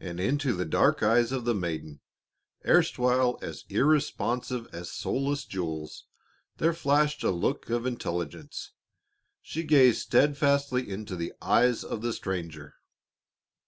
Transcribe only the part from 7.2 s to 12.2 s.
a look of intelligence. She gazed steadfastly into the eyes of the